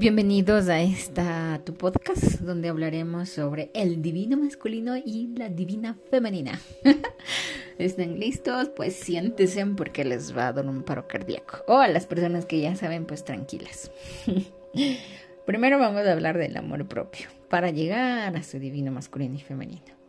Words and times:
Bienvenidos 0.00 0.70
a 0.70 0.80
esta 0.80 1.60
tu 1.62 1.74
podcast 1.74 2.40
donde 2.40 2.70
hablaremos 2.70 3.28
sobre 3.28 3.70
el 3.74 4.00
divino 4.00 4.38
masculino 4.38 4.96
y 4.96 5.28
la 5.36 5.50
divina 5.50 5.94
femenina. 6.10 6.58
¿Están 7.78 8.18
listos? 8.18 8.70
Pues 8.70 8.94
siéntense 8.94 9.62
porque 9.76 10.06
les 10.06 10.34
va 10.34 10.48
a 10.48 10.52
dar 10.54 10.66
un 10.66 10.84
paro 10.84 11.06
cardíaco. 11.06 11.58
O 11.66 11.76
a 11.76 11.86
las 11.86 12.06
personas 12.06 12.46
que 12.46 12.60
ya 12.60 12.74
saben, 12.76 13.04
pues 13.04 13.26
tranquilas. 13.26 13.92
Primero 15.46 15.78
vamos 15.78 16.00
a 16.06 16.12
hablar 16.12 16.38
del 16.38 16.56
amor 16.56 16.88
propio 16.88 17.28
para 17.50 17.68
llegar 17.68 18.34
a 18.34 18.42
su 18.42 18.58
divino 18.58 18.90
masculino 18.92 19.34
y 19.34 19.40
femenino. 19.40 20.00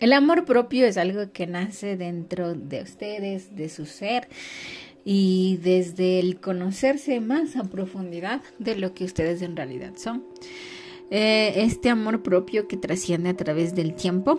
El 0.00 0.14
amor 0.14 0.46
propio 0.46 0.86
es 0.86 0.96
algo 0.96 1.32
que 1.32 1.46
nace 1.46 1.98
dentro 1.98 2.54
de 2.54 2.80
ustedes, 2.80 3.54
de 3.54 3.68
su 3.68 3.84
ser, 3.84 4.26
y 5.04 5.58
desde 5.62 6.20
el 6.20 6.40
conocerse 6.40 7.20
más 7.20 7.56
a 7.56 7.64
profundidad 7.64 8.42
de 8.58 8.76
lo 8.76 8.94
que 8.94 9.04
ustedes 9.04 9.42
en 9.42 9.56
realidad 9.56 9.94
son. 9.96 10.24
Eh, 11.10 11.64
este 11.64 11.90
amor 11.90 12.22
propio 12.22 12.68
que 12.68 12.76
trasciende 12.76 13.30
a 13.30 13.36
través 13.36 13.74
del 13.74 13.94
tiempo, 13.94 14.38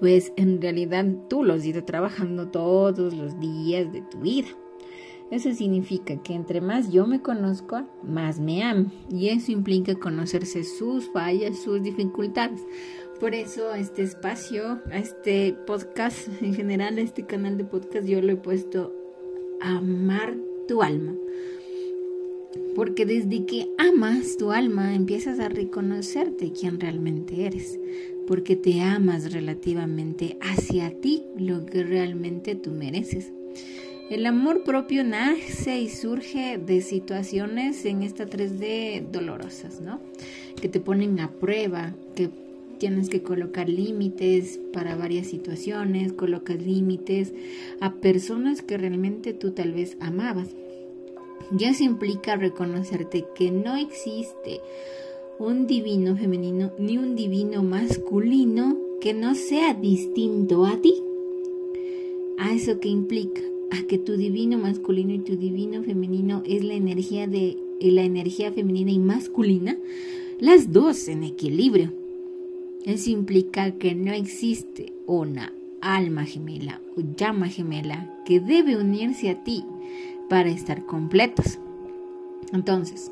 pues 0.00 0.32
en 0.36 0.60
realidad 0.60 1.04
tú 1.28 1.44
lo 1.44 1.54
has 1.54 1.64
ido 1.64 1.84
trabajando 1.84 2.48
todos 2.48 3.14
los 3.14 3.38
días 3.40 3.92
de 3.92 4.02
tu 4.02 4.20
vida. 4.20 4.48
Eso 5.30 5.52
significa 5.52 6.22
que 6.22 6.34
entre 6.34 6.60
más 6.60 6.92
yo 6.92 7.06
me 7.06 7.20
conozco, 7.20 7.82
más 8.04 8.38
me 8.38 8.62
amo. 8.62 8.92
Y 9.10 9.28
eso 9.28 9.50
implica 9.50 9.96
conocerse 9.96 10.62
sus 10.62 11.10
fallas, 11.10 11.58
sus 11.58 11.82
dificultades. 11.82 12.62
Por 13.18 13.34
eso 13.34 13.74
este 13.74 14.02
espacio, 14.02 14.80
este 14.92 15.54
podcast, 15.66 16.28
en 16.40 16.54
general 16.54 16.98
este 16.98 17.26
canal 17.26 17.58
de 17.58 17.64
podcast, 17.64 18.06
yo 18.06 18.22
lo 18.22 18.32
he 18.32 18.36
puesto 18.36 18.94
amar 19.68 20.36
tu 20.68 20.82
alma. 20.82 21.14
Porque 22.74 23.06
desde 23.06 23.46
que 23.46 23.68
amas 23.78 24.36
tu 24.36 24.52
alma 24.52 24.94
empiezas 24.94 25.40
a 25.40 25.48
reconocerte 25.48 26.52
quién 26.52 26.78
realmente 26.80 27.46
eres. 27.46 27.78
Porque 28.26 28.56
te 28.56 28.80
amas 28.80 29.32
relativamente 29.32 30.36
hacia 30.40 30.90
ti 31.00 31.24
lo 31.38 31.64
que 31.64 31.84
realmente 31.84 32.54
tú 32.54 32.70
mereces. 32.70 33.32
El 34.10 34.24
amor 34.26 34.62
propio 34.62 35.02
nace 35.02 35.80
y 35.80 35.88
surge 35.88 36.58
de 36.58 36.80
situaciones 36.80 37.84
en 37.84 38.02
esta 38.02 38.26
3D 38.26 39.10
dolorosas, 39.10 39.80
¿no? 39.80 40.00
Que 40.60 40.68
te 40.68 40.78
ponen 40.78 41.18
a 41.18 41.30
prueba, 41.32 41.92
que 42.14 42.30
tienes 42.78 43.08
que 43.08 43.22
colocar 43.22 43.68
límites 43.68 44.60
para 44.72 44.96
varias 44.96 45.26
situaciones, 45.26 46.12
colocas 46.12 46.62
límites 46.62 47.32
a 47.80 47.94
personas 47.94 48.62
que 48.62 48.78
realmente 48.78 49.32
tú 49.32 49.52
tal 49.52 49.72
vez 49.72 49.96
amabas. 50.00 50.48
Y 51.58 51.64
eso 51.64 51.84
implica 51.84 52.36
reconocerte 52.36 53.24
que 53.34 53.50
no 53.50 53.76
existe 53.76 54.60
un 55.38 55.66
divino 55.66 56.16
femenino 56.16 56.72
ni 56.78 56.98
un 56.98 57.14
divino 57.14 57.62
masculino 57.62 58.78
que 59.00 59.14
no 59.14 59.34
sea 59.34 59.74
distinto 59.74 60.64
a 60.64 60.80
ti. 60.80 60.94
¿A 62.38 62.54
eso 62.54 62.80
que 62.80 62.88
implica? 62.88 63.42
A 63.70 63.86
que 63.86 63.98
tu 63.98 64.16
divino 64.16 64.58
masculino 64.58 65.12
y 65.12 65.18
tu 65.18 65.36
divino 65.36 65.82
femenino 65.82 66.42
es 66.46 66.64
la 66.64 66.74
energía 66.74 67.26
de 67.26 67.58
la 67.80 68.02
energía 68.02 68.52
femenina 68.52 68.90
y 68.90 68.98
masculina, 68.98 69.78
las 70.40 70.72
dos 70.72 71.08
en 71.08 71.24
equilibrio. 71.24 71.92
Eso 72.86 73.10
implica 73.10 73.72
que 73.72 73.96
no 73.96 74.12
existe 74.12 74.92
una 75.06 75.52
alma 75.80 76.24
gemela 76.24 76.80
o 76.96 77.00
llama 77.16 77.48
gemela 77.48 78.08
que 78.24 78.38
debe 78.38 78.76
unirse 78.76 79.28
a 79.28 79.42
ti 79.42 79.64
para 80.28 80.50
estar 80.50 80.86
completos. 80.86 81.58
Entonces, 82.52 83.10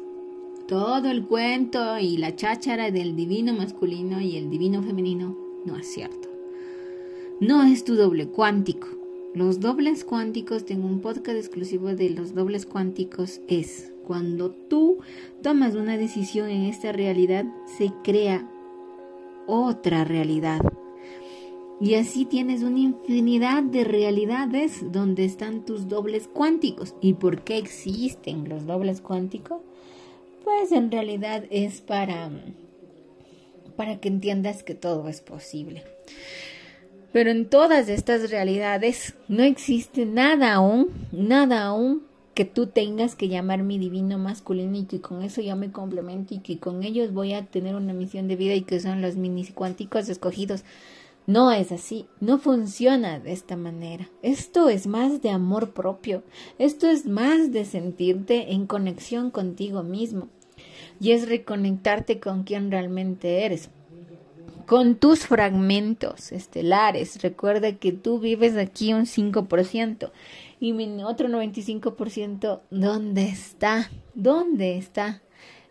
todo 0.69 1.11
el 1.11 1.25
cuento 1.25 1.99
y 1.99 2.19
la 2.19 2.37
cháchara 2.37 2.93
del 2.93 3.17
divino 3.17 3.53
masculino 3.53 4.21
y 4.21 4.37
el 4.37 4.49
divino 4.49 4.81
femenino 4.81 5.37
no 5.65 5.77
es 5.77 5.89
cierto. 5.89 6.29
No 7.41 7.65
es 7.65 7.83
tu 7.83 7.97
doble 7.97 8.29
cuántico. 8.29 8.87
Los 9.35 9.59
dobles 9.59 10.05
cuánticos, 10.05 10.65
tengo 10.65 10.87
un 10.87 11.01
podcast 11.01 11.37
exclusivo 11.37 11.89
de 11.89 12.11
los 12.11 12.33
dobles 12.33 12.65
cuánticos, 12.65 13.41
es 13.49 13.93
cuando 14.07 14.53
tú 14.53 14.99
tomas 15.43 15.75
una 15.75 15.97
decisión 15.97 16.49
en 16.49 16.67
esta 16.67 16.93
realidad, 16.93 17.45
se 17.77 17.91
crea 18.05 18.49
otra 19.47 20.05
realidad. 20.05 20.61
Y 21.81 21.95
así 21.97 22.25
tienes 22.25 22.63
una 22.63 22.79
infinidad 22.79 23.63
de 23.63 23.85
realidades 23.85 24.93
donde 24.93 25.25
están 25.25 25.65
tus 25.65 25.89
dobles 25.89 26.29
cuánticos. 26.29 26.95
¿Y 27.01 27.15
por 27.15 27.43
qué 27.43 27.59
existen 27.59 28.49
los 28.49 28.67
dobles 28.67 29.01
cuánticos? 29.01 29.61
Pues 30.45 30.73
en 30.73 30.91
realidad 30.91 31.45
es 31.51 31.81
para, 31.81 32.31
para 33.77 33.99
que 33.99 34.09
entiendas 34.09 34.63
que 34.63 34.75
todo 34.75 35.09
es 35.09 35.21
posible. 35.21 35.83
Pero 37.13 37.31
en 37.31 37.49
todas 37.49 37.89
estas 37.89 38.31
realidades 38.31 39.15
no 39.29 39.43
existe 39.43 40.07
nada 40.07 40.55
aún, 40.55 40.89
nada 41.13 41.65
aún 41.65 42.03
que 42.35 42.45
tú 42.45 42.67
tengas 42.67 43.15
que 43.15 43.29
llamar 43.29 43.63
mi 43.63 43.79
divino 43.79 44.19
masculino 44.19 44.77
y 44.77 44.85
que 44.85 45.01
con 45.01 45.23
eso 45.23 45.41
yo 45.41 45.57
me 45.57 45.71
complemento 45.71 46.35
y 46.35 46.39
que 46.39 46.59
con 46.59 46.83
ellos 46.83 47.13
voy 47.13 47.33
a 47.33 47.47
tener 47.47 47.77
una 47.77 47.93
misión 47.93 48.29
de 48.29 48.37
vida 48.37 48.55
y 48.55 48.63
que 48.63 48.81
son 48.81 49.01
los 49.01 49.17
mini 49.17 49.47
cuánticos 49.47 50.09
escogidos. 50.09 50.65
No 51.27 51.53
es 51.53 51.73
así, 51.73 52.07
no 52.21 52.39
funciona 52.39 53.19
de 53.19 53.33
esta 53.33 53.57
manera. 53.57 54.11
Esto 54.21 54.69
es 54.69 54.87
más 54.87 55.23
de 55.23 55.31
amor 55.31 55.73
propio, 55.73 56.23
esto 56.59 56.89
es 56.89 57.07
más 57.07 57.53
de 57.53 57.65
sentirte 57.65 58.53
en 58.53 58.67
conexión 58.67 59.31
contigo 59.31 59.83
mismo 59.83 60.29
y 61.01 61.13
es 61.13 61.29
reconectarte 61.29 62.21
con 62.21 62.45
quien 62.45 62.71
realmente 62.71 63.45
eres 63.45 63.71
con 64.67 64.95
tus 64.97 65.27
fragmentos 65.27 66.33
estelares. 66.33 67.23
Recuerda 67.23 67.73
que 67.73 67.93
tú 67.93 68.19
vives 68.19 68.57
aquí 68.57 68.93
un 68.93 69.05
5% 69.05 70.11
y 70.65 70.73
mi 70.73 71.05
otro 71.05 71.29
95%, 71.29 72.63
¿dónde 72.71 73.25
está? 73.29 73.91
¿Dónde 74.15 74.79
está? 74.79 75.21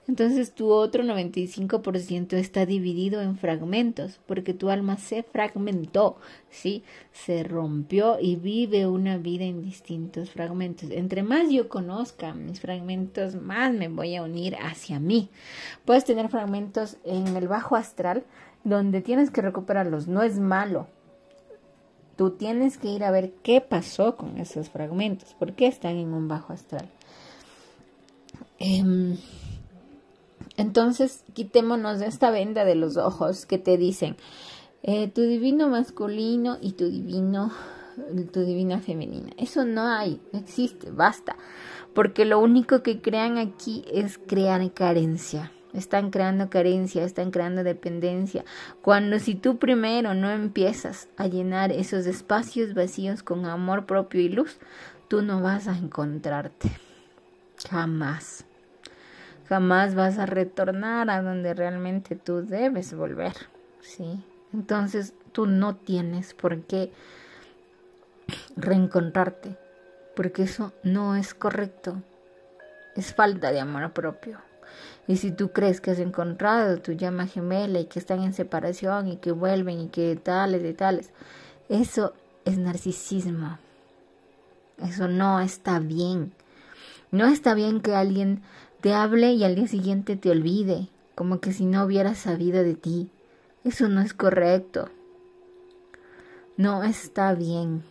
Entonces 0.07 0.53
tu 0.53 0.69
otro 0.71 1.03
95% 1.03 2.33
está 2.33 2.67
dividido 2.67 3.19
en 3.19 3.35
fragmentos, 3.35 4.19
porque 4.27 4.53
tu 4.53 4.69
alma 4.69 4.97
se 4.97 5.23
fragmentó, 5.23 6.17
¿sí? 6.51 6.83
Se 7.11 7.43
rompió 7.43 8.19
y 8.19 8.35
vive 8.35 8.85
una 8.85 9.17
vida 9.17 9.45
en 9.45 9.63
distintos 9.63 10.29
fragmentos. 10.29 10.91
Entre 10.91 11.23
más 11.23 11.49
yo 11.49 11.69
conozca 11.69 12.35
mis 12.35 12.59
fragmentos, 12.59 13.33
más 13.33 13.73
me 13.73 13.87
voy 13.87 14.15
a 14.15 14.21
unir 14.21 14.57
hacia 14.61 14.99
mí. 14.99 15.31
Puedes 15.85 16.05
tener 16.05 16.29
fragmentos 16.29 16.97
en 17.03 17.35
el 17.35 17.47
bajo 17.47 17.75
astral, 17.75 18.25
donde 18.63 19.01
tienes 19.01 19.31
que 19.31 19.41
recuperarlos. 19.41 20.07
No 20.07 20.21
es 20.21 20.37
malo. 20.37 20.85
Tú 22.15 22.31
tienes 22.31 22.77
que 22.77 22.89
ir 22.89 23.03
a 23.03 23.11
ver 23.11 23.33
qué 23.43 23.59
pasó 23.61 24.15
con 24.15 24.37
esos 24.37 24.69
fragmentos, 24.69 25.33
por 25.33 25.53
qué 25.53 25.67
están 25.67 25.97
en 25.97 26.13
un 26.13 26.27
bajo 26.27 26.53
astral. 26.53 26.87
Em, 28.59 29.17
entonces, 30.57 31.23
quitémonos 31.33 31.99
de 31.99 32.07
esta 32.07 32.29
venda 32.29 32.65
de 32.65 32.75
los 32.75 32.97
ojos 32.97 33.45
que 33.45 33.57
te 33.57 33.77
dicen 33.77 34.15
eh, 34.83 35.07
tu 35.07 35.21
divino 35.21 35.69
masculino 35.69 36.57
y 36.61 36.73
tu 36.73 36.89
divino, 36.89 37.51
tu 38.31 38.41
divina 38.41 38.79
femenina. 38.79 39.31
Eso 39.37 39.65
no 39.65 39.87
hay, 39.87 40.21
no 40.31 40.39
existe, 40.39 40.91
basta. 40.91 41.37
Porque 41.95 42.25
lo 42.25 42.39
único 42.39 42.83
que 42.83 43.01
crean 43.01 43.37
aquí 43.37 43.85
es 43.91 44.17
crear 44.17 44.71
carencia. 44.73 45.51
Están 45.73 46.11
creando 46.11 46.49
carencia, 46.49 47.03
están 47.03 47.31
creando 47.31 47.63
dependencia. 47.63 48.45
Cuando 48.81 49.17
si 49.19 49.35
tú 49.35 49.57
primero 49.57 50.13
no 50.13 50.29
empiezas 50.29 51.07
a 51.17 51.27
llenar 51.27 51.71
esos 51.71 52.05
espacios 52.05 52.73
vacíos 52.73 53.23
con 53.23 53.45
amor 53.45 53.85
propio 53.85 54.21
y 54.21 54.29
luz, 54.29 54.57
tú 55.07 55.21
no 55.21 55.41
vas 55.41 55.67
a 55.67 55.77
encontrarte. 55.77 56.71
Jamás. 57.69 58.45
Jamás 59.49 59.95
vas 59.95 60.19
a 60.19 60.25
retornar 60.25 61.09
a 61.09 61.21
donde 61.21 61.53
realmente 61.53 62.15
tú 62.15 62.45
debes 62.45 62.93
volver. 62.93 63.33
¿Sí? 63.81 64.23
Entonces 64.53 65.13
tú 65.31 65.47
no 65.47 65.75
tienes 65.75 66.33
por 66.33 66.61
qué 66.61 66.91
reencontrarte, 68.55 69.57
porque 70.15 70.43
eso 70.43 70.71
no 70.83 71.15
es 71.15 71.33
correcto. 71.33 72.01
Es 72.95 73.13
falta 73.13 73.51
de 73.51 73.59
amor 73.59 73.91
propio. 73.91 74.39
Y 75.07 75.17
si 75.17 75.31
tú 75.31 75.51
crees 75.51 75.81
que 75.81 75.91
has 75.91 75.99
encontrado 75.99 76.77
tu 76.77 76.93
llama 76.93 77.27
gemela 77.27 77.79
y 77.79 77.85
que 77.85 77.99
están 77.99 78.23
en 78.23 78.33
separación 78.33 79.07
y 79.07 79.17
que 79.17 79.31
vuelven 79.31 79.81
y 79.81 79.87
que 79.89 80.15
tales 80.15 80.63
y 80.63 80.73
tales, 80.73 81.11
eso 81.69 82.13
es 82.45 82.57
narcisismo. 82.57 83.57
Eso 84.77 85.07
no 85.07 85.39
está 85.39 85.79
bien. 85.79 86.33
No 87.11 87.27
está 87.27 87.53
bien 87.53 87.81
que 87.81 87.95
alguien 87.95 88.41
te 88.81 88.93
hable 88.93 89.33
y 89.33 89.43
al 89.43 89.55
día 89.55 89.67
siguiente 89.67 90.15
te 90.15 90.31
olvide, 90.31 90.89
como 91.15 91.39
que 91.39 91.53
si 91.53 91.65
no 91.65 91.85
hubiera 91.85 92.15
sabido 92.15 92.63
de 92.63 92.75
ti. 92.75 93.09
Eso 93.63 93.87
no 93.87 94.01
es 94.01 94.13
correcto. 94.13 94.89
No 96.57 96.83
está 96.83 97.33
bien 97.33 97.83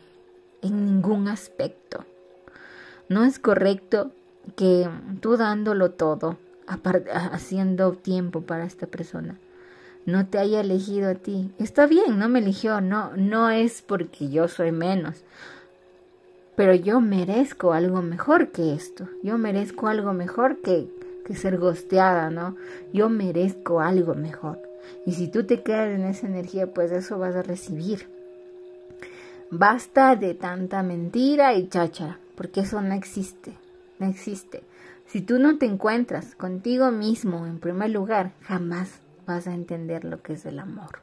en 0.60 0.86
ningún 0.86 1.28
aspecto. 1.28 2.04
No 3.08 3.24
es 3.24 3.38
correcto 3.38 4.12
que 4.56 4.88
tú 5.20 5.36
dándolo 5.36 5.92
todo, 5.92 6.38
haciendo 7.32 7.92
tiempo 7.92 8.42
para 8.42 8.64
esta 8.64 8.86
persona. 8.86 9.36
No 10.04 10.26
te 10.26 10.38
haya 10.38 10.60
elegido 10.60 11.10
a 11.10 11.14
ti. 11.14 11.52
Está 11.58 11.86
bien, 11.86 12.18
no 12.18 12.28
me 12.28 12.40
eligió, 12.40 12.80
no, 12.80 13.16
no 13.16 13.50
es 13.50 13.82
porque 13.82 14.30
yo 14.30 14.48
soy 14.48 14.72
menos. 14.72 15.24
Pero 16.56 16.74
yo 16.74 17.00
merezco 17.00 17.72
algo 17.72 18.02
mejor 18.02 18.48
que 18.48 18.74
esto. 18.74 19.08
Yo 19.22 19.38
merezco 19.38 19.86
algo 19.88 20.12
mejor 20.12 20.60
que, 20.60 20.88
que 21.24 21.36
ser 21.36 21.58
gosteada, 21.58 22.30
¿no? 22.30 22.56
Yo 22.92 23.08
merezco 23.08 23.80
algo 23.80 24.14
mejor. 24.14 24.60
Y 25.06 25.12
si 25.12 25.28
tú 25.28 25.44
te 25.44 25.62
quedas 25.62 25.90
en 25.94 26.04
esa 26.04 26.26
energía, 26.26 26.72
pues 26.72 26.90
eso 26.92 27.18
vas 27.18 27.36
a 27.36 27.42
recibir. 27.42 28.08
Basta 29.50 30.16
de 30.16 30.34
tanta 30.34 30.82
mentira 30.82 31.54
y 31.54 31.68
cháchara, 31.68 32.18
porque 32.36 32.60
eso 32.60 32.80
no 32.80 32.94
existe, 32.94 33.52
no 33.98 34.06
existe. 34.06 34.62
Si 35.06 35.20
tú 35.20 35.38
no 35.38 35.58
te 35.58 35.66
encuentras 35.66 36.34
contigo 36.34 36.90
mismo 36.90 37.46
en 37.46 37.58
primer 37.58 37.90
lugar, 37.90 38.32
jamás 38.42 39.00
vas 39.26 39.46
a 39.46 39.54
entender 39.54 40.04
lo 40.04 40.22
que 40.22 40.34
es 40.34 40.46
el 40.46 40.58
amor. 40.58 41.00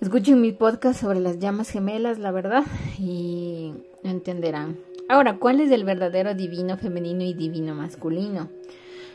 Escuchen 0.00 0.40
mi 0.42 0.52
podcast 0.52 1.00
sobre 1.00 1.20
las 1.20 1.38
llamas 1.38 1.70
gemelas, 1.70 2.18
la 2.18 2.30
verdad, 2.30 2.64
y 2.98 3.72
entenderán. 4.02 4.76
Ahora, 5.08 5.38
¿cuál 5.38 5.60
es 5.60 5.70
el 5.70 5.84
verdadero 5.84 6.34
divino 6.34 6.76
femenino 6.76 7.22
y 7.22 7.32
divino 7.32 7.74
masculino? 7.74 8.50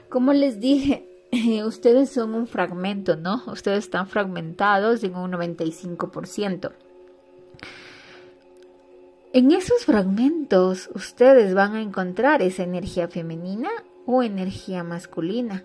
Como 0.10 0.34
les 0.34 0.60
dije, 0.60 1.08
ustedes 1.66 2.10
son 2.10 2.34
un 2.34 2.48
fragmento, 2.48 3.16
¿no? 3.16 3.44
Ustedes 3.48 3.86
están 3.86 4.08
fragmentados 4.08 5.04
en 5.04 5.16
un 5.16 5.31
95%. 5.31 6.72
En 9.33 9.51
esos 9.51 9.86
fragmentos 9.86 10.89
ustedes 10.94 11.54
van 11.54 11.75
a 11.75 11.81
encontrar 11.81 12.42
esa 12.42 12.63
energía 12.63 13.07
femenina 13.07 13.69
o 14.06 14.24
energía 14.24 14.83
masculina 14.83 15.63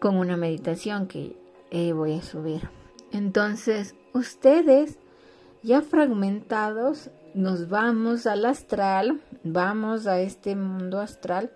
con 0.00 0.16
una 0.16 0.36
meditación 0.36 1.06
que 1.06 1.34
eh, 1.70 1.94
voy 1.94 2.18
a 2.18 2.22
subir. 2.22 2.68
Entonces, 3.10 3.94
ustedes 4.12 4.98
ya 5.62 5.80
fragmentados 5.80 7.08
nos 7.32 7.70
vamos 7.70 8.26
al 8.26 8.44
astral, 8.44 9.22
vamos 9.42 10.06
a 10.06 10.20
este 10.20 10.56
mundo 10.56 11.00
astral 11.00 11.50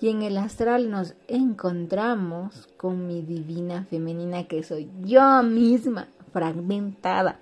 y 0.00 0.08
en 0.08 0.22
el 0.22 0.36
astral 0.36 0.90
nos 0.90 1.14
encontramos 1.28 2.68
con 2.76 3.06
mi 3.06 3.22
divina 3.22 3.84
femenina 3.84 4.48
que 4.48 4.64
soy 4.64 4.90
yo 5.04 5.44
misma, 5.44 6.08
fragmentada. 6.32 7.38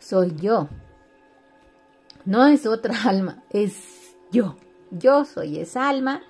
Soy 0.00 0.34
yo. 0.34 0.68
No 2.26 2.46
es 2.46 2.66
otra 2.66 2.94
alma, 3.04 3.42
es 3.50 4.14
yo. 4.30 4.56
Yo 4.90 5.24
soy 5.24 5.58
esa 5.58 5.88
alma 5.88 6.22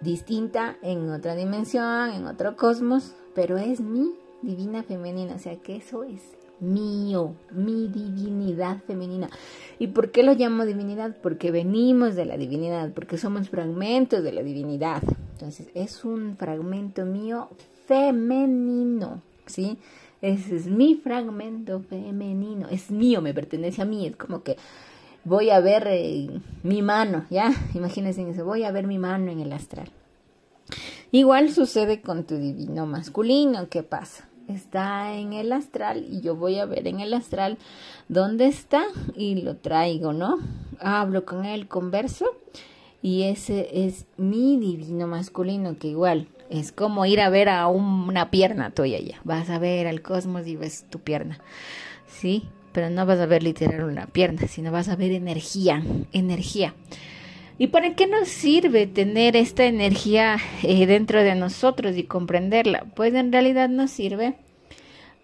distinta 0.00 0.76
en 0.82 1.10
otra 1.10 1.34
dimensión, 1.34 2.10
en 2.10 2.26
otro 2.26 2.56
cosmos, 2.56 3.14
pero 3.34 3.58
es 3.58 3.80
mi 3.80 4.12
divina 4.42 4.82
femenina, 4.82 5.34
o 5.34 5.38
sea 5.38 5.56
que 5.56 5.76
eso 5.76 6.04
es 6.04 6.20
mío, 6.60 7.34
mi 7.52 7.88
divinidad 7.88 8.78
femenina. 8.86 9.28
¿Y 9.78 9.88
por 9.88 10.10
qué 10.10 10.22
lo 10.22 10.34
llamo 10.34 10.66
divinidad? 10.66 11.16
Porque 11.22 11.50
venimos 11.50 12.14
de 12.14 12.26
la 12.26 12.36
divinidad, 12.36 12.92
porque 12.92 13.18
somos 13.18 13.48
fragmentos 13.48 14.22
de 14.22 14.32
la 14.32 14.42
divinidad. 14.42 15.02
Entonces, 15.32 15.68
es 15.74 16.04
un 16.04 16.36
fragmento 16.36 17.04
mío 17.04 17.48
femenino, 17.86 19.22
¿sí? 19.46 19.78
Ese 20.22 20.56
es 20.56 20.66
mi 20.66 20.96
fragmento 20.96 21.80
femenino, 21.80 22.68
es 22.68 22.90
mío, 22.90 23.22
me 23.22 23.32
pertenece 23.32 23.80
a 23.80 23.86
mí, 23.86 24.06
es 24.06 24.16
como 24.16 24.42
que 24.42 24.56
voy 25.24 25.50
a 25.50 25.60
ver 25.60 25.86
eh, 25.88 26.28
mi 26.62 26.82
mano, 26.82 27.24
¿ya? 27.30 27.50
Imagínense 27.74 28.28
eso, 28.28 28.44
voy 28.44 28.64
a 28.64 28.72
ver 28.72 28.86
mi 28.86 28.98
mano 28.98 29.30
en 29.30 29.40
el 29.40 29.52
astral. 29.52 29.90
Igual 31.10 31.50
sucede 31.50 32.02
con 32.02 32.24
tu 32.24 32.36
divino 32.36 32.86
masculino, 32.86 33.68
¿qué 33.68 33.82
pasa? 33.82 34.28
Está 34.46 35.14
en 35.14 35.32
el 35.32 35.52
astral 35.52 36.06
y 36.08 36.20
yo 36.20 36.36
voy 36.36 36.58
a 36.58 36.66
ver 36.66 36.86
en 36.86 37.00
el 37.00 37.14
astral 37.14 37.56
dónde 38.08 38.46
está 38.46 38.84
y 39.16 39.40
lo 39.42 39.56
traigo, 39.56 40.12
¿no? 40.12 40.38
Hablo 40.80 41.24
con 41.24 41.44
él, 41.44 41.66
converso 41.66 42.26
y 43.02 43.22
ese 43.22 43.86
es 43.86 44.06
mi 44.16 44.58
divino 44.58 45.06
masculino 45.06 45.78
que 45.78 45.88
igual 45.88 46.28
es 46.50 46.72
como 46.72 47.06
ir 47.06 47.20
a 47.20 47.30
ver 47.30 47.48
a 47.48 47.68
una 47.68 48.30
pierna 48.30 48.70
tuya 48.70 48.98
ya. 48.98 49.20
Vas 49.24 49.48
a 49.50 49.58
ver 49.58 49.86
al 49.86 50.02
cosmos 50.02 50.46
y 50.46 50.56
ves 50.56 50.84
tu 50.90 50.98
pierna. 50.98 51.38
¿Sí? 52.08 52.48
Pero 52.72 52.90
no 52.90 53.06
vas 53.06 53.20
a 53.20 53.26
ver 53.26 53.42
literal 53.42 53.84
una 53.84 54.06
pierna, 54.06 54.46
sino 54.48 54.72
vas 54.72 54.88
a 54.88 54.96
ver 54.96 55.12
energía, 55.12 55.82
energía. 56.12 56.74
¿Y 57.58 57.68
para 57.68 57.94
qué 57.94 58.06
nos 58.06 58.28
sirve 58.28 58.86
tener 58.86 59.36
esta 59.36 59.64
energía 59.64 60.38
eh, 60.62 60.86
dentro 60.86 61.22
de 61.22 61.34
nosotros 61.34 61.96
y 61.96 62.04
comprenderla? 62.04 62.86
Pues 62.94 63.14
en 63.14 63.32
realidad 63.32 63.68
nos 63.68 63.90
sirve 63.90 64.34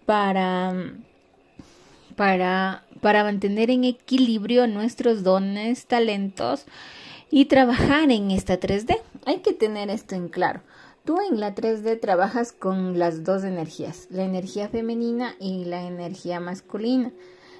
para, 0.05 0.93
para, 2.15 2.83
para 3.01 3.23
mantener 3.23 3.71
en 3.71 3.85
equilibrio 3.85 4.67
nuestros 4.67 5.23
dones, 5.23 5.87
talentos 5.87 6.65
y 7.31 7.45
trabajar 7.45 8.11
en 8.11 8.31
esta 8.31 8.59
3D. 8.59 8.99
Hay 9.25 9.39
que 9.39 9.53
tener 9.53 9.89
esto 9.89 10.15
en 10.15 10.29
claro. 10.29 10.61
Tú 11.07 11.15
en 11.31 11.39
la 11.39 11.55
3D 11.55 12.01
trabajas 12.01 12.51
con 12.51 12.99
las 12.99 13.23
dos 13.23 13.45
energías, 13.45 14.07
la 14.09 14.25
energía 14.25 14.67
femenina 14.67 15.35
y 15.39 15.63
la 15.63 15.87
energía 15.87 16.41
masculina. 16.41 17.13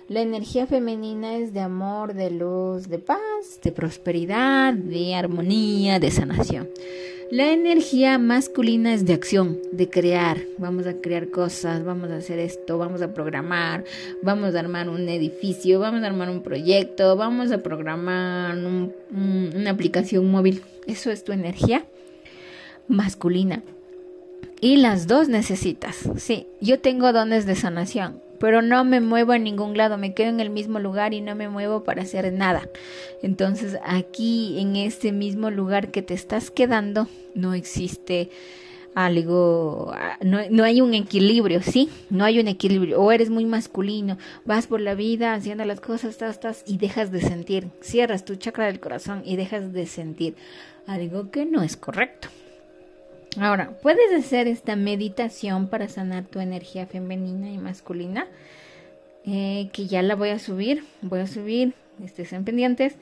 La 0.10 0.20
energía 0.20 0.68
femenina 0.68 1.38
es 1.38 1.54
de 1.54 1.62
amor, 1.62 2.14
de 2.14 2.30
luz, 2.30 2.90
de 2.90 3.00
paz, 3.00 3.62
de 3.64 3.72
prosperidad, 3.72 4.74
de 4.74 5.16
armonía, 5.16 5.98
de 5.98 6.12
sanación. 6.12 6.68
La 7.32 7.54
energía 7.54 8.18
masculina 8.18 8.94
es 8.94 9.06
de 9.06 9.14
acción, 9.14 9.58
de 9.72 9.90
crear. 9.90 10.40
Vamos 10.58 10.86
a 10.86 10.96
crear 10.96 11.30
cosas, 11.30 11.86
vamos 11.86 12.10
a 12.10 12.18
hacer 12.18 12.40
esto, 12.40 12.78
vamos 12.78 13.02
a 13.02 13.14
programar, 13.14 13.86
vamos 14.22 14.56
a 14.56 14.60
armar 14.60 14.90
un 14.90 15.08
edificio, 15.08 15.80
vamos 15.80 16.04
a 16.04 16.08
armar 16.08 16.30
un 16.30 16.44
proyecto, 16.44 17.16
vamos 17.16 17.54
a 17.54 17.60
programar 17.60 18.58
una 18.58 19.70
aplicación 19.70 20.30
móvil. 20.30 20.64
Eso 20.86 21.12
es 21.12 21.24
tu 21.24 21.32
energía 21.32 21.86
masculina. 22.88 23.64
Y 24.60 24.78
las 24.78 25.08
dos 25.08 25.30
necesitas. 25.30 26.10
Sí, 26.18 26.48
yo 26.62 26.80
tengo 26.80 27.14
dones 27.14 27.46
de 27.46 27.56
sanación, 27.56 28.20
pero 28.40 28.62
no 28.62 28.84
me 28.84 29.02
muevo 29.02 29.34
a 29.34 29.38
ningún 29.38 29.78
lado, 29.78 29.98
me 29.98 30.14
quedo 30.14 30.30
en 30.30 30.40
el 30.40 30.50
mismo 30.50 30.80
lugar 30.80 31.14
y 31.14 31.22
no 31.22 31.36
me 31.36 31.50
muevo 31.50 31.84
para 31.84 32.02
hacer 32.02 32.32
nada. 32.34 32.68
Entonces 33.22 33.78
aquí, 33.86 34.60
en 34.60 34.76
este 34.76 35.12
mismo 35.12 35.52
lugar 35.52 35.92
que 35.92 36.02
te 36.02 36.16
estás 36.16 36.50
quedando, 36.50 37.08
no 37.36 37.54
existe 37.54 38.30
algo, 38.96 39.94
no, 40.22 40.40
no, 40.50 40.64
hay 40.64 40.82
un 40.82 40.96
equilibrio, 40.96 41.62
¿sí? 41.62 41.88
No 42.10 42.26
hay 42.26 42.40
un 42.40 42.48
equilibrio. 42.48 43.00
O 43.00 43.12
eres 43.12 43.30
muy 43.30 43.46
masculino, 43.46 44.18
vas 44.44 44.66
por 44.66 44.82
la 44.82 44.96
vida 44.96 45.36
haciendo 45.36 45.64
las 45.66 45.80
cosas, 45.80 46.20
estás 46.20 46.64
y 46.66 46.80
dejas 46.80 47.12
de 47.12 47.22
sentir. 47.22 47.68
Cierras 47.82 48.26
tu 48.26 48.38
chakra 48.38 48.66
del 48.66 48.80
corazón 48.80 49.22
y 49.24 49.36
dejas 49.36 49.72
de 49.72 49.86
sentir 49.86 50.36
algo 50.88 51.30
que 51.30 51.46
no 51.46 51.62
es 51.62 51.78
correcto. 51.78 52.30
Ahora, 53.40 53.72
puedes 53.84 54.12
hacer 54.14 54.48
esta 54.48 54.76
meditación 54.76 55.68
para 55.68 55.88
sanar 55.88 56.26
tu 56.26 56.40
energía 56.40 56.88
femenina 56.88 57.52
y 57.52 57.58
masculina, 57.60 58.26
eh, 59.26 59.70
que 59.74 59.86
ya 59.86 60.02
la 60.02 60.16
voy 60.16 60.30
a 60.30 60.40
subir, 60.40 60.84
voy 61.02 61.20
a 61.20 61.28
subir, 61.28 61.74
estén 62.04 62.46
pendientes, 62.46 62.96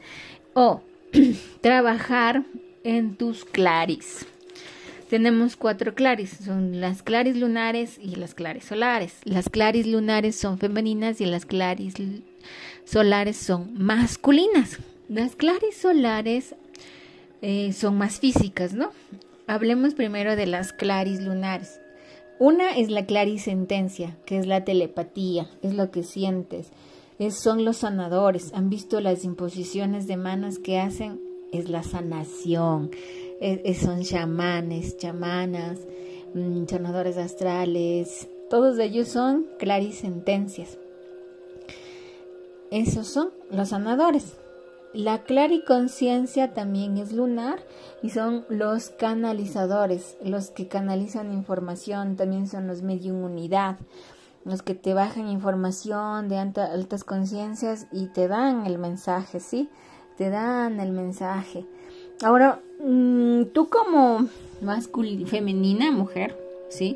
o 0.53 0.81
trabajar 1.61 2.43
en 2.83 3.15
tus 3.15 3.45
claris. 3.45 4.25
Tenemos 5.09 5.55
cuatro 5.55 5.93
claris, 5.93 6.31
son 6.43 6.81
las 6.81 7.01
claris 7.01 7.37
lunares 7.37 7.97
y 8.01 8.15
las 8.15 8.33
claris 8.33 8.65
solares. 8.65 9.19
Las 9.23 9.49
claris 9.49 9.87
lunares 9.87 10.35
son 10.35 10.57
femeninas 10.57 11.21
y 11.21 11.25
las 11.27 11.45
claris 11.45 11.93
solares 12.83 13.37
son 13.37 13.71
masculinas. 13.77 14.79
Las 15.07 15.35
claris 15.35 15.77
solares 15.77 16.55
eh, 17.41 17.71
son 17.71 17.97
más 17.97 18.19
físicas, 18.19 18.73
¿no? 18.73 18.91
Hablemos 19.47 19.93
primero 19.93 20.35
de 20.35 20.47
las 20.47 20.73
claris 20.73 21.21
lunares. 21.21 21.79
Una 22.39 22.71
es 22.71 22.89
la 22.89 23.05
clarisentencia, 23.05 24.17
que 24.25 24.39
es 24.39 24.47
la 24.47 24.65
telepatía, 24.65 25.47
es 25.61 25.75
lo 25.75 25.91
que 25.91 26.03
sientes, 26.03 26.71
es, 27.19 27.35
son 27.35 27.63
los 27.63 27.77
sanadores. 27.77 28.51
Han 28.53 28.69
visto 28.69 28.99
las 29.01 29.23
imposiciones 29.23 30.07
de 30.07 30.17
manos 30.17 30.57
que 30.57 30.79
hacen, 30.79 31.21
es 31.51 31.69
la 31.69 31.83
sanación. 31.83 32.89
son 33.79 34.01
chamanes, 34.01 34.97
chamanas, 34.97 35.79
mm, 36.33 36.65
sanadores 36.65 37.17
astrales, 37.17 38.27
todos 38.49 38.79
ellos 38.79 39.07
son 39.07 39.47
clarisentencias. 39.59 40.77
Esos 42.71 43.07
son 43.07 43.29
los 43.51 43.69
sanadores. 43.69 44.37
La 44.95 45.23
clariconciencia 45.23 46.53
también 46.53 46.97
es 46.97 47.11
lunar 47.11 47.59
y 48.01 48.11
son 48.11 48.45
los 48.47 48.91
canalizadores, 48.91 50.15
los 50.23 50.51
que 50.51 50.69
canalizan 50.69 51.33
información, 51.33 52.15
también 52.15 52.47
son 52.47 52.65
los 52.65 52.81
medium 52.81 53.21
unidad, 53.21 53.77
los 54.45 54.61
que 54.61 54.73
te 54.73 54.93
bajan 54.93 55.27
información 55.27 56.29
de 56.29 56.37
altas 56.37 57.03
conciencias 57.03 57.87
y 57.91 58.05
te 58.07 58.29
dan 58.29 58.65
el 58.65 58.77
mensaje, 58.77 59.41
¿sí? 59.41 59.67
Te 60.17 60.29
dan 60.29 60.79
el 60.79 60.93
mensaje. 60.93 61.65
Ahora, 62.23 62.61
mm, 62.81 63.47
tú 63.53 63.67
como 63.67 64.29
masculina, 64.61 65.27
femenina, 65.27 65.91
mujer, 65.91 66.37
¿sí? 66.69 66.95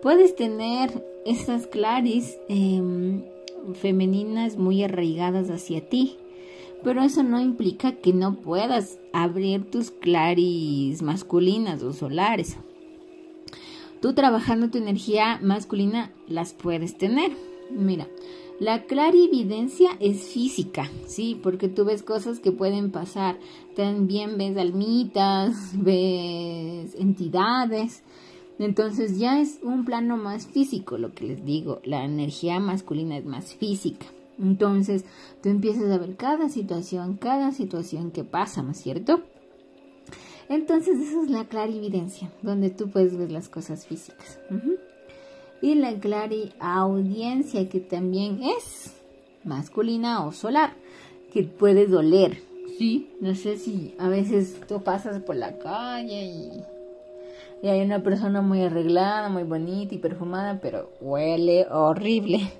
Puedes 0.00 0.34
tener 0.34 1.04
esas 1.26 1.66
claris 1.66 2.38
em, 2.48 3.22
femeninas 3.74 4.56
muy 4.56 4.82
arraigadas 4.82 5.50
hacia 5.50 5.86
ti, 5.86 6.16
pero 6.84 7.02
eso 7.02 7.22
no 7.22 7.40
implica 7.40 7.92
que 7.92 8.12
no 8.12 8.36
puedas 8.36 8.98
abrir 9.12 9.70
tus 9.70 9.90
claris 9.90 11.02
masculinas 11.02 11.82
o 11.82 11.92
solares. 11.92 12.58
Tú 14.00 14.12
trabajando 14.12 14.70
tu 14.70 14.76
energía 14.76 15.40
masculina 15.42 16.12
las 16.28 16.52
puedes 16.52 16.98
tener. 16.98 17.32
Mira, 17.70 18.06
la 18.60 18.84
clarividencia 18.84 19.92
es 19.98 20.28
física, 20.28 20.90
¿sí? 21.06 21.40
Porque 21.42 21.68
tú 21.68 21.86
ves 21.86 22.02
cosas 22.02 22.38
que 22.38 22.52
pueden 22.52 22.90
pasar. 22.90 23.38
También 23.74 24.36
ves 24.36 24.58
almitas, 24.58 25.72
ves 25.74 26.94
entidades. 26.96 28.02
Entonces 28.58 29.18
ya 29.18 29.40
es 29.40 29.58
un 29.62 29.84
plano 29.84 30.18
más 30.18 30.46
físico 30.46 30.98
lo 30.98 31.14
que 31.14 31.24
les 31.24 31.44
digo. 31.44 31.80
La 31.84 32.04
energía 32.04 32.60
masculina 32.60 33.16
es 33.16 33.24
más 33.24 33.54
física. 33.54 34.06
Entonces 34.38 35.04
tú 35.42 35.48
empiezas 35.48 35.90
a 35.90 35.98
ver 35.98 36.16
cada 36.16 36.48
situación, 36.48 37.16
cada 37.16 37.52
situación 37.52 38.10
que 38.10 38.24
pasa, 38.24 38.62
¿no 38.62 38.72
es 38.72 38.78
cierto? 38.78 39.22
Entonces 40.48 40.98
esa 40.98 41.22
es 41.22 41.30
la 41.30 41.44
clarividencia, 41.44 42.30
donde 42.42 42.70
tú 42.70 42.90
puedes 42.90 43.16
ver 43.16 43.30
las 43.32 43.48
cosas 43.48 43.86
físicas. 43.86 44.38
Y 45.62 45.74
la 45.76 45.94
clariaudiencia, 45.98 47.68
que 47.68 47.80
también 47.80 48.42
es 48.42 48.94
masculina 49.44 50.26
o 50.26 50.32
solar, 50.32 50.74
que 51.32 51.44
puede 51.44 51.86
doler. 51.86 52.42
Sí, 52.78 53.10
no 53.20 53.34
sé 53.34 53.56
si 53.56 53.94
a 53.98 54.08
veces 54.08 54.60
tú 54.68 54.82
pasas 54.82 55.22
por 55.22 55.36
la 55.36 55.58
calle 55.58 56.24
y 56.24 56.50
y 57.64 57.68
hay 57.68 57.80
una 57.80 58.02
persona 58.02 58.42
muy 58.42 58.62
arreglada, 58.62 59.30
muy 59.30 59.42
bonita 59.44 59.94
y 59.94 59.98
perfumada, 59.98 60.58
pero 60.60 60.90
huele 61.00 61.66
horrible. 61.70 62.52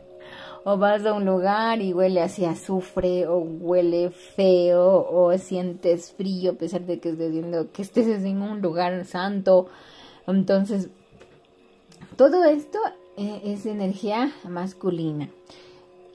O 0.64 0.78
vas 0.78 1.04
a 1.04 1.12
un 1.12 1.26
lugar 1.26 1.82
y 1.82 1.92
huele 1.92 2.22
así 2.22 2.44
azufre, 2.44 3.26
o 3.26 3.38
huele 3.38 4.10
feo, 4.10 5.06
o 5.10 5.36
sientes 5.36 6.12
frío 6.12 6.52
a 6.52 6.54
pesar 6.54 6.82
de 6.86 7.00
que 7.00 7.10
estés 7.10 7.30
viendo 7.30 7.70
que 7.70 7.82
estés 7.82 8.24
en 8.24 8.40
un 8.42 8.62
lugar 8.62 9.04
santo. 9.04 9.68
Entonces, 10.26 10.88
todo 12.16 12.44
esto 12.44 12.78
eh, 13.16 13.42
es 13.44 13.66
energía 13.66 14.32
masculina. 14.48 15.28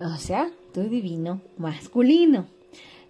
O 0.02 0.18
sea, 0.18 0.50
tu 0.74 0.82
divino 0.82 1.42
masculino. 1.58 2.48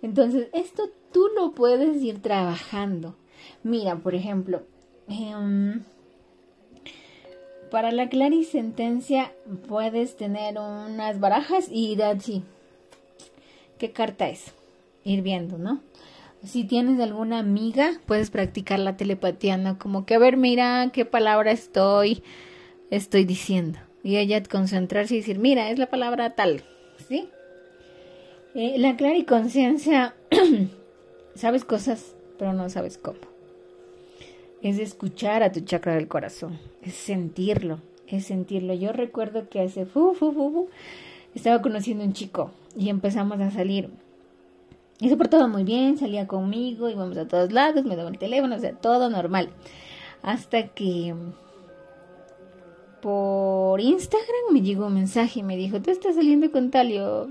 Entonces, 0.02 0.50
esto 0.54 0.90
tú 1.14 1.28
lo 1.36 1.52
puedes 1.52 2.02
ir 2.02 2.22
trabajando. 2.22 3.16
Mira, 3.64 3.96
por 3.98 4.16
ejemplo, 4.16 4.64
Em, 5.10 5.82
para 7.70 7.92
la 7.92 8.10
clarisentencia 8.10 9.32
puedes 9.68 10.16
tener 10.18 10.58
unas 10.58 11.20
barajas 11.20 11.70
y 11.72 11.94
ir 11.94 12.04
así. 12.04 12.44
¿Qué 13.78 13.92
carta 13.92 14.30
es? 14.30 14.54
Ir 15.04 15.22
viendo, 15.22 15.58
¿no? 15.58 15.82
Si 16.44 16.64
tienes 16.64 17.00
alguna 17.00 17.40
amiga, 17.40 18.00
puedes 18.06 18.30
practicar 18.30 18.80
la 18.80 18.98
telepatía, 18.98 19.58
¿no? 19.58 19.78
Como 19.78 20.06
que 20.06 20.16
a 20.16 20.20
ver, 20.20 20.38
mira 20.38 20.90
qué 20.94 21.06
palabra 21.06 21.52
estoy, 21.52 22.24
estoy 22.92 23.26
diciendo. 23.26 23.80
Y 24.04 24.18
ella 24.18 24.42
concentrarse 24.44 25.16
y 25.16 25.18
decir, 25.18 25.40
mira, 25.40 25.70
es 25.70 25.80
la 25.80 25.90
palabra 25.90 26.36
tal, 26.36 26.64
¿sí? 27.08 27.30
Eh, 28.56 28.76
la 28.78 28.96
clariconciencia, 28.96 30.16
sabes 31.36 31.66
cosas, 31.66 32.16
pero 32.38 32.54
no 32.54 32.70
sabes 32.70 32.98
cómo 32.98 33.29
es 34.62 34.80
escuchar 34.80 35.44
a 35.44 35.52
tu 35.52 35.62
chakra 35.62 35.96
del 35.96 36.08
corazón, 36.08 36.60
es 36.82 36.94
sentirlo, 36.94 37.80
es 38.08 38.26
sentirlo. 38.26 38.74
Yo 38.74 38.92
recuerdo 38.92 39.50
que 39.50 39.62
hace 39.62 39.86
fu, 39.86 40.14
fu, 40.14 40.32
fu, 40.32 40.70
estaba 41.34 41.62
conociendo 41.62 42.04
a 42.04 42.08
un 42.08 42.14
chico 42.14 42.52
y 42.78 42.90
empezamos 42.90 43.40
a 43.40 43.52
salir. 43.52 43.90
Y 45.00 45.08
se 45.08 45.16
portaba 45.16 45.48
muy 45.48 45.64
bien, 45.64 45.98
salía 45.98 46.28
conmigo, 46.28 46.90
íbamos 46.90 47.18
a 47.18 47.28
todos 47.28 47.54
lados, 47.54 47.86
me 47.86 47.96
daba 47.96 48.10
el 48.10 48.18
teléfono, 48.18 48.56
o 48.56 48.60
sea, 48.60 48.74
todo 48.74 49.10
normal. 49.10 49.50
Hasta 50.22 50.68
que 50.68 51.16
por 53.02 53.80
Instagram 53.80 54.52
me 54.52 54.62
llegó 54.62 54.88
un 54.88 54.96
mensaje 54.96 55.40
y 55.40 55.44
me 55.44 55.56
dijo, 55.56 55.82
¿tú 55.82 55.92
estás 55.92 56.16
saliendo 56.16 56.52
con 56.52 56.70
tal? 56.70 56.90
yo, 56.90 57.30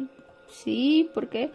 sí, 0.48 1.10
¿por 1.12 1.28
qué? 1.28 1.50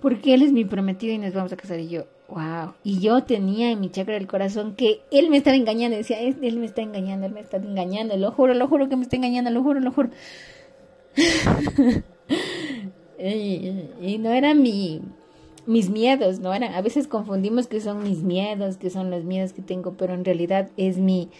Porque 0.00 0.32
él 0.32 0.42
es 0.42 0.52
mi 0.52 0.64
prometido 0.64 1.12
y 1.12 1.18
nos 1.18 1.34
vamos 1.34 1.52
a 1.52 1.56
casar. 1.56 1.78
Y 1.78 1.88
yo, 1.88 2.04
Wow. 2.30 2.74
Y 2.84 3.00
yo 3.00 3.24
tenía 3.24 3.72
en 3.72 3.80
mi 3.80 3.90
chakra 3.90 4.14
del 4.14 4.28
corazón 4.28 4.76
que 4.76 5.02
él 5.10 5.30
me 5.30 5.38
estaba 5.38 5.56
engañando. 5.56 5.96
Decía, 5.96 6.20
él 6.20 6.58
me 6.58 6.66
está 6.66 6.82
engañando, 6.82 7.26
él 7.26 7.32
me 7.32 7.40
está 7.40 7.56
engañando. 7.56 8.16
Lo 8.16 8.30
juro, 8.30 8.54
lo 8.54 8.68
juro 8.68 8.88
que 8.88 8.96
me 8.96 9.02
está 9.02 9.16
engañando, 9.16 9.50
lo 9.50 9.62
juro, 9.62 9.80
lo 9.80 9.90
juro. 9.90 10.10
y, 13.18 14.18
no 14.18 14.30
eran 14.30 14.62
mi, 14.62 15.02
mis 15.66 15.90
miedos, 15.90 16.38
no 16.38 16.54
eran. 16.54 16.74
A 16.74 16.82
veces 16.82 17.08
confundimos 17.08 17.66
que 17.66 17.80
son 17.80 18.04
mis 18.04 18.22
miedos, 18.22 18.76
que 18.76 18.90
son 18.90 19.10
los 19.10 19.24
miedos 19.24 19.52
que 19.52 19.62
tengo, 19.62 19.94
pero 19.94 20.14
en 20.14 20.24
realidad 20.24 20.70
es 20.76 20.98
mi, 20.98 21.30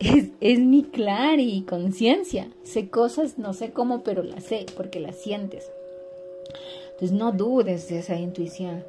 es, 0.00 0.30
es 0.40 0.58
mi 0.58 0.82
clara 0.82 1.40
y 1.40 1.62
conciencia. 1.62 2.48
Sé 2.64 2.88
cosas, 2.88 3.38
no 3.38 3.52
sé 3.52 3.70
cómo, 3.70 4.02
pero 4.02 4.24
las 4.24 4.42
sé 4.42 4.66
porque 4.76 4.98
las 4.98 5.16
sientes. 5.16 5.70
Entonces 6.94 7.12
no 7.16 7.30
dudes 7.30 7.88
de 7.88 8.00
esa 8.00 8.16
intuición. 8.16 8.82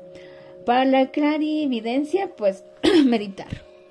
Para 0.65 0.85
la 0.85 1.11
clarividencia, 1.11 2.35
pues 2.35 2.63
meditar. 3.05 3.47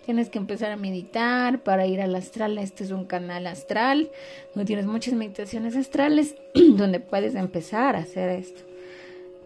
Tienes 0.07 0.31
que 0.31 0.39
empezar 0.39 0.73
a 0.73 0.77
meditar 0.77 1.63
para 1.63 1.87
ir 1.87 2.01
al 2.01 2.15
astral. 2.15 2.59
Este 2.59 2.83
es 2.83 2.91
un 2.91 3.05
canal 3.05 3.47
astral 3.47 4.11
donde 4.55 4.67
tienes 4.67 4.87
muchas 4.87 5.15
meditaciones 5.15 5.77
astrales 5.77 6.37
donde 6.55 6.99
puedes 7.01 7.35
empezar 7.35 7.95
a 7.95 8.01
hacer 8.01 8.31
esto. 8.31 8.63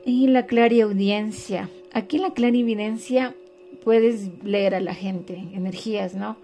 Y 0.04 0.28
la 0.28 0.46
clariaudiencia. 0.46 1.68
Aquí 1.92 2.18
la 2.18 2.32
clarividencia 2.32 3.34
puedes 3.82 4.42
leer 4.44 4.74
a 4.74 4.80
la 4.80 4.94
gente, 4.94 5.34
energías, 5.52 6.14
¿no? 6.14 6.36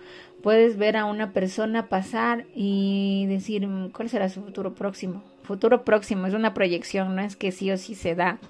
Puedes 0.42 0.76
ver 0.76 0.96
a 0.96 1.04
una 1.04 1.32
persona 1.32 1.88
pasar 1.88 2.46
y 2.54 3.26
decir 3.28 3.66
mm, 3.66 3.90
cuál 3.90 4.08
será 4.08 4.28
su 4.28 4.42
futuro 4.42 4.74
próximo. 4.74 5.22
Futuro 5.44 5.84
próximo 5.84 6.26
es 6.26 6.34
una 6.34 6.54
proyección, 6.54 7.14
no 7.14 7.22
es 7.22 7.36
que 7.36 7.52
sí 7.52 7.70
o 7.70 7.78
sí 7.78 7.94
se 7.94 8.16
da 8.16 8.40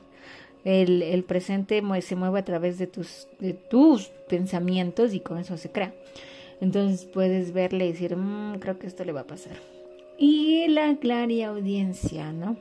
el, 0.64 1.24
presente 1.24 1.82
se 2.00 2.16
mueve 2.16 2.38
a 2.38 2.44
través 2.44 2.78
de 2.78 2.86
tus, 2.86 3.28
de 3.38 3.52
tus 3.52 4.08
pensamientos 4.28 5.14
y 5.14 5.20
con 5.20 5.38
eso 5.38 5.56
se 5.56 5.70
crea. 5.70 5.94
Entonces 6.60 7.06
puedes 7.06 7.52
verle 7.52 7.86
y 7.86 7.92
decir, 7.92 8.16
mm, 8.16 8.58
creo 8.60 8.78
que 8.78 8.86
esto 8.86 9.04
le 9.04 9.12
va 9.12 9.22
a 9.22 9.26
pasar. 9.26 9.56
Y 10.16 10.68
la 10.68 10.96
audiencia, 11.46 12.32
¿no? 12.32 12.56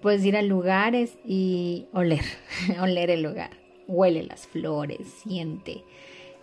Puedes 0.00 0.24
ir 0.24 0.36
a 0.36 0.42
lugares 0.42 1.18
y 1.26 1.86
oler, 1.92 2.24
oler 2.80 3.10
el 3.10 3.22
lugar. 3.22 3.50
Huele 3.86 4.22
las 4.22 4.46
flores, 4.46 5.06
siente. 5.22 5.82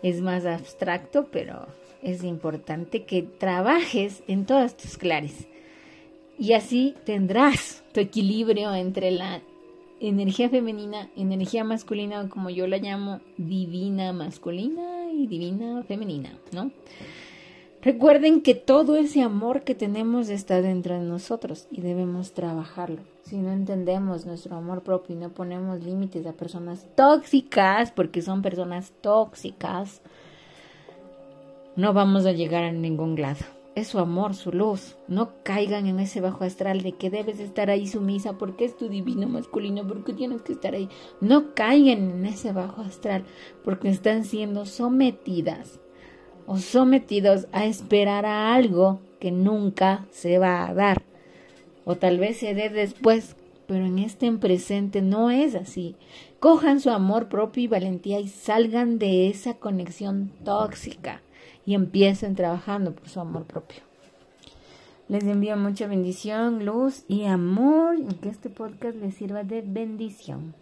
Es 0.04 0.22
más 0.22 0.46
abstracto, 0.46 1.28
pero 1.32 1.68
es 2.04 2.24
importante 2.24 3.04
que 3.06 3.24
trabajes 3.24 4.24
en 4.28 4.46
todas 4.46 4.78
tus 4.78 4.98
clares. 4.98 5.48
Y 6.38 6.54
así 6.54 6.96
tendrás 7.06 7.84
tu 7.94 8.00
equilibrio 8.00 8.74
entre 8.74 9.12
la 9.12 9.42
energía 10.02 10.50
femenina, 10.50 11.10
energía 11.16 11.64
masculina, 11.64 12.28
como 12.28 12.50
yo 12.50 12.68
la 12.68 12.78
llamo, 12.78 13.22
divina 13.38 14.12
masculina 14.14 15.12
y 15.12 15.28
divina 15.28 15.84
femenina, 15.84 16.32
¿no? 16.52 16.72
Recuerden 17.84 18.42
que 18.42 18.54
todo 18.54 18.96
ese 18.96 19.22
amor 19.22 19.64
que 19.64 19.74
tenemos 19.74 20.30
está 20.30 20.62
dentro 20.62 20.96
de 20.96 21.06
nosotros 21.06 21.68
y 21.72 21.82
debemos 21.82 22.34
trabajarlo. 22.34 23.02
Si 23.24 23.38
no 23.38 23.52
entendemos 23.52 24.26
nuestro 24.26 24.56
amor 24.56 24.84
propio 24.84 25.16
y 25.16 25.20
no 25.20 25.30
ponemos 25.30 25.84
límites 25.84 26.26
a 26.28 26.34
personas 26.34 26.86
tóxicas, 26.96 27.92
porque 27.92 28.22
son 28.22 28.42
personas 28.42 28.92
tóxicas, 29.02 30.02
no 31.76 31.94
vamos 31.94 32.26
a 32.26 32.34
llegar 32.34 32.64
a 32.64 32.72
ningún 32.72 33.20
lado 33.20 33.61
es 33.76 33.88
su 33.88 34.00
amor, 34.00 34.36
su 34.36 34.52
luz. 34.52 34.98
No 35.08 35.32
caigan 35.44 35.88
en 35.88 36.00
ese 36.00 36.22
bajo 36.22 36.44
astral 36.44 36.82
de 36.82 36.94
que 36.94 37.10
debes 37.10 37.40
estar 37.40 37.70
ahí 37.70 37.88
sumisa 37.88 38.34
porque 38.38 38.66
es 38.66 38.76
tu 38.76 38.90
divino 38.90 39.28
masculino, 39.28 39.88
porque 39.88 40.14
tienes 40.14 40.42
que 40.42 40.54
estar 40.54 40.74
ahí. 40.74 40.90
No 41.22 41.54
caigan 41.54 42.12
en 42.12 42.26
ese 42.26 42.52
bajo 42.52 42.82
astral 42.82 43.24
porque 43.64 43.90
están 43.90 44.26
siendo 44.26 44.66
sometidas 44.66 45.80
o 46.46 46.58
sometidos 46.58 47.48
a 47.52 47.66
esperar 47.66 48.26
a 48.26 48.54
algo 48.54 49.00
que 49.20 49.32
nunca 49.32 50.06
se 50.12 50.38
va 50.38 50.68
a 50.68 50.74
dar. 50.74 51.04
O 51.86 51.96
tal 51.96 52.20
vez 52.20 52.38
se 52.38 52.54
dé 52.54 52.70
después, 52.70 53.36
pero 53.68 53.86
en 53.86 54.00
este 54.00 54.26
en 54.26 54.40
presente 54.40 55.02
no 55.02 55.32
es 55.32 55.56
así. 55.56 55.96
Cojan 56.40 56.80
su 56.80 56.90
amor 56.90 57.30
propio 57.30 57.64
y 57.64 57.68
valentía 57.68 58.20
y 58.20 58.28
salgan 58.28 59.00
de 59.00 59.30
esa 59.30 59.56
conexión 59.56 60.32
tóxica 60.44 61.22
y 61.66 61.76
empiecen 61.76 62.36
trabajando 62.36 62.94
por 62.94 63.10
su 63.10 63.20
amor 63.20 63.46
propio. 63.46 63.82
Les 65.08 65.24
envío 65.24 65.58
mucha 65.58 65.88
bendición, 65.88 66.66
luz 66.66 67.04
y 67.08 67.26
amor 67.26 67.98
y 68.00 68.14
que 68.16 68.30
este 68.30 68.50
podcast 68.50 68.96
les 68.96 69.16
sirva 69.16 69.44
de 69.44 69.62
bendición. 69.62 70.54